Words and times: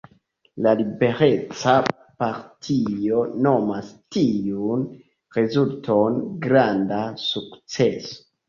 La 0.67 0.71
Libereca 0.77 1.73
Partio 2.23 3.21
nomas 3.49 3.93
tiun 4.17 4.83
rezulton 5.39 6.19
granda 6.47 7.05
sukceso. 7.29 8.21